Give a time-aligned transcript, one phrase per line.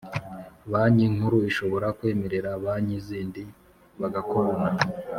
[0.71, 3.43] Banki Nkuru ishobora kwemerera banki zindi
[4.01, 4.69] bagakorana.